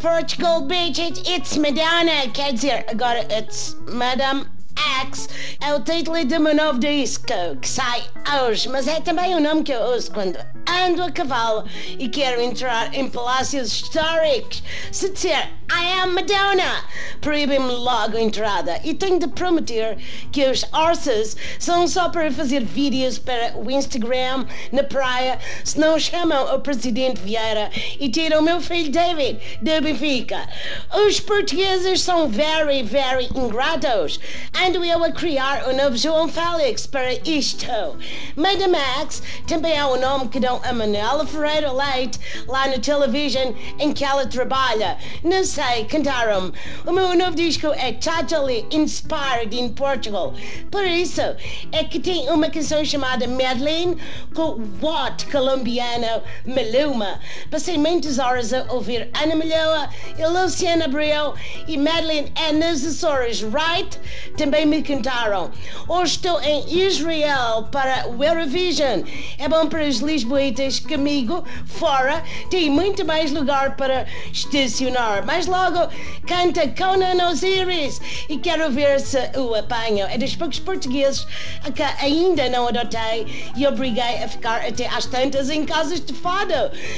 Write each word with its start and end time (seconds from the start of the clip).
Portugal, 0.00 0.62
bitches, 0.62 1.22
it's 1.28 1.58
Madonna. 1.58 2.26
Quer 2.32 2.54
dizer, 2.54 2.86
agora 2.88 3.20
it's 3.30 3.76
Madame 3.86 4.46
X. 5.02 5.28
É 5.60 5.74
o 5.74 5.80
título 5.80 6.24
de 6.24 6.38
meu 6.38 6.54
novo 6.54 6.78
disco 6.78 7.26
que 7.60 7.68
sai 7.68 8.02
hoje, 8.42 8.66
mas 8.70 8.88
é 8.88 8.98
também 9.00 9.34
o 9.34 9.40
nome 9.40 9.62
que 9.62 9.72
eu 9.72 9.82
uso 9.94 10.10
quando 10.12 10.38
ando 10.70 11.02
a 11.02 11.10
cavalo 11.10 11.64
e 11.98 12.08
quero 12.08 12.40
entrar 12.40 12.94
em 12.94 13.08
palácios 13.08 13.72
históricos. 13.72 14.62
Se 14.92 15.10
disser 15.10 15.50
I 15.72 16.02
am 16.02 16.14
Madonna, 16.14 16.84
proíbe-me 17.20 17.72
logo 17.72 18.16
a 18.16 18.20
entrada 18.20 18.80
e 18.82 18.92
tenho 18.92 19.20
de 19.20 19.28
prometer 19.28 19.96
que 20.32 20.44
os 20.44 20.64
horses 20.72 21.36
são 21.60 21.86
só 21.86 22.08
para 22.08 22.30
fazer 22.32 22.64
vídeos 22.64 23.18
para 23.18 23.56
o 23.56 23.70
Instagram 23.70 24.46
na 24.72 24.82
praia, 24.82 25.38
se 25.62 25.78
não 25.78 25.96
chamam 25.96 26.54
o 26.54 26.60
presidente 26.60 27.20
Vieira 27.20 27.70
e 28.00 28.08
tiram 28.08 28.40
o 28.40 28.42
meu 28.42 28.60
filho 28.60 28.90
David 28.90 29.38
da 29.62 29.80
Benfica. 29.80 30.48
Os 31.06 31.20
portugueses 31.20 32.02
são 32.02 32.28
very, 32.28 32.82
very 32.82 33.28
ingratos. 33.34 34.18
Ando 34.66 34.84
eu 34.84 35.04
a 35.04 35.12
criar 35.12 35.68
o 35.68 35.72
novo 35.72 35.96
João 35.96 36.28
Félix 36.28 36.86
para 36.86 37.12
isto. 37.12 37.66
Madame 38.34 38.76
Max 38.76 39.22
também 39.46 39.76
é 39.76 39.84
o 39.84 39.96
nome 39.96 40.28
que 40.28 40.40
dão 40.40 40.59
a 40.64 40.72
Manela 40.72 41.26
Ferreira 41.26 41.72
Leite 41.72 42.18
lá 42.46 42.66
na 42.68 42.78
televisão 42.78 43.54
em 43.78 43.92
que 43.92 44.04
ela 44.04 44.26
trabalha. 44.26 44.96
Não 45.22 45.44
sei, 45.44 45.84
cantaram 45.84 46.52
O 46.86 46.92
meu 46.92 47.16
novo 47.16 47.34
disco 47.34 47.68
é 47.68 47.92
totally 47.92 48.66
inspired 48.70 49.56
in 49.56 49.70
Portugal. 49.70 50.34
Por 50.70 50.84
isso 50.84 51.22
é 51.72 51.84
que 51.84 51.98
tem 51.98 52.28
uma 52.30 52.50
canção 52.50 52.84
chamada 52.84 53.26
Madeline 53.26 53.96
com 54.34 54.60
What 54.80 55.26
colombiano 55.26 56.22
Maluma. 56.46 57.20
Passei 57.50 57.78
muitas 57.78 58.18
horas 58.18 58.52
a 58.52 58.64
ouvir 58.72 59.10
Ana 59.22 59.36
Malhoa 59.36 59.88
e 60.18 60.26
Luciana 60.26 60.84
Abreu 60.86 61.34
e 61.66 61.76
Madeline 61.76 62.32
é 62.34 62.52
nas 62.52 62.84
Açores, 62.84 63.42
right? 63.42 63.98
Também 64.36 64.66
me 64.66 64.82
cantaram. 64.82 65.50
Hoje 65.88 66.16
estou 66.16 66.40
em 66.40 66.86
Israel 66.86 67.68
para 67.70 68.08
o 68.08 68.22
Eurovision. 68.22 69.02
É 69.38 69.48
bom 69.48 69.66
para 69.66 69.86
os 69.86 70.00
lisboetas 70.50 70.80
comigo, 70.80 71.44
fora, 71.64 72.22
tem 72.50 72.70
muito 72.70 73.04
mais 73.04 73.30
lugar 73.30 73.76
para 73.76 74.06
estacionar. 74.32 75.24
Mas 75.24 75.46
logo 75.46 75.88
canta 76.26 76.68
Conan 76.68 77.28
Osiris 77.28 78.00
e 78.28 78.38
quero 78.38 78.70
ver 78.70 79.00
se 79.00 79.18
o 79.38 79.54
apanho. 79.54 80.06
É 80.06 80.18
dos 80.18 80.34
poucos 80.34 80.58
portugueses 80.58 81.26
que 81.74 81.82
ainda 81.82 82.48
não 82.48 82.68
adotei 82.68 83.52
e 83.56 83.66
obriguei 83.66 84.22
a 84.22 84.28
ficar 84.28 84.60
até 84.66 84.86
às 84.88 85.06
tantas 85.06 85.50
em 85.50 85.64
casas 85.64 86.00
de 86.00 86.12
fado, 86.12 86.52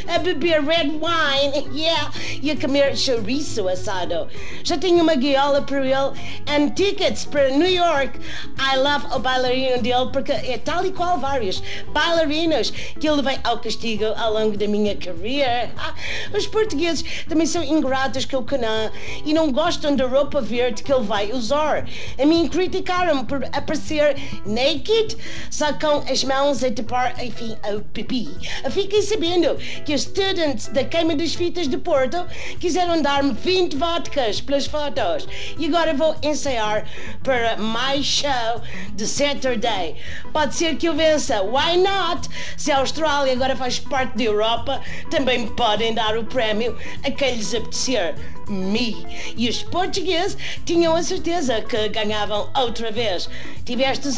a 0.08 0.18
beber 0.18 0.62
red 0.62 0.90
wine 0.90 1.68
yeah, 1.78 2.10
e 2.42 2.50
a 2.50 2.56
comer 2.56 2.96
chouriço 2.96 3.68
assado. 3.68 4.28
Já 4.64 4.78
tenho 4.78 5.02
uma 5.02 5.14
guiola 5.14 5.62
para 5.62 5.84
ele 5.84 6.18
and 6.48 6.70
tickets 6.74 7.24
para 7.24 7.50
New 7.50 7.70
York. 7.70 8.18
I 8.58 8.76
love 8.76 9.06
o 9.14 9.18
bailarino 9.18 9.82
dele 9.82 10.10
porque 10.12 10.32
é 10.32 10.58
tal 10.58 10.84
e 10.86 10.92
qual 10.92 11.18
vários 11.18 11.62
bailarinos 11.92 12.70
que 12.70 13.08
eu 13.08 13.16
levei 13.16 13.38
ao 13.44 13.58
castigo 13.58 14.04
ao 14.16 14.32
longo 14.32 14.56
da 14.56 14.66
minha 14.66 14.96
carreira. 14.96 15.70
Ah, 15.76 15.94
os 16.36 16.46
portugueses 16.46 17.04
também 17.28 17.46
são 17.46 17.62
ingratos 17.62 18.24
com 18.24 18.38
o 18.38 18.44
Conan 18.44 18.90
e 19.24 19.32
não 19.32 19.50
gostam 19.52 19.94
da 19.96 20.06
roupa 20.06 20.40
verde 20.40 20.82
que 20.82 20.92
ele 20.92 21.04
vai 21.04 21.32
usar. 21.32 21.86
A 22.20 22.26
mim 22.26 22.48
criticaram 22.48 23.24
por 23.24 23.44
aparecer 23.52 24.16
naked, 24.46 25.16
só 25.50 25.72
com 25.72 25.98
as 26.10 26.24
mãos 26.24 26.62
a 26.62 26.70
tapar, 26.70 27.22
enfim, 27.24 27.56
o 27.74 27.80
pipi. 27.80 28.28
Fiquei 28.70 29.02
sabendo 29.02 29.56
que 29.84 29.94
os 29.94 30.02
students 30.02 30.68
da 30.68 30.84
queima 30.84 31.14
das 31.14 31.34
fitas 31.34 31.68
de 31.68 31.78
Porto 31.78 32.24
quiseram 32.60 33.00
dar-me 33.02 33.32
20 33.32 33.76
vodkas 33.76 34.40
pelas 34.40 34.66
fotos 34.66 35.26
e 35.58 35.66
agora 35.66 35.94
vou 35.94 36.14
ensaiar 36.22 36.86
para 37.22 37.56
mais 37.56 38.04
show 38.04 38.60
de 38.94 39.06
Saturday. 39.06 39.96
Pode 40.32 40.54
ser 40.54 40.76
que 40.76 40.88
eu 40.88 40.94
vença. 40.94 41.42
Why 41.42 41.76
not? 41.78 42.28
Se 42.56 42.70
a 42.70 42.78
Austrália 42.78 43.31
agora 43.32 43.56
faz 43.56 43.78
parte 43.78 44.16
da 44.16 44.24
Europa, 44.24 44.80
também 45.10 45.46
podem 45.48 45.94
dar 45.94 46.16
o 46.16 46.24
prémio 46.24 46.76
a 47.04 47.10
quem 47.10 47.36
lhes 47.36 47.54
apetecer. 47.54 48.14
Me. 48.48 49.06
E 49.36 49.48
os 49.48 49.62
portugueses 49.62 50.36
tinham 50.66 50.94
a 50.94 51.02
certeza 51.02 51.60
que 51.62 51.88
ganhavam 51.88 52.50
outra 52.56 52.90
vez. 52.90 53.28
Tiveste 53.64 54.08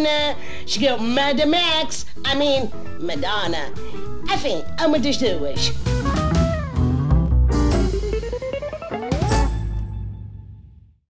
né? 0.00 0.36
Chegou 0.66 0.98
Madame 0.98 1.56
X, 1.82 2.06
I 2.32 2.36
mean, 2.36 2.70
Madonna. 3.00 3.72
Enfim, 4.32 4.64
é 4.80 4.86
uma 4.86 4.98
das 4.98 5.16
duas. 5.18 6.03